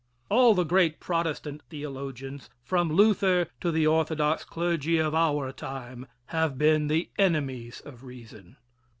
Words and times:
All 0.29 0.55
the 0.55 0.63
great 0.63 0.99
Protestant 0.99 1.61
theologians, 1.69 2.49
from 2.63 2.89
Luther 2.91 3.45
to 3.59 3.69
the 3.69 3.85
orthodox 3.85 4.43
clergy 4.43 4.97
of 4.97 5.13
our 5.13 5.51
time, 5.51 6.07
have 6.29 6.57
been 6.57 6.87
the 6.87 7.11
enemies 7.19 7.81
of 7.85 8.03
reason. 8.03 8.57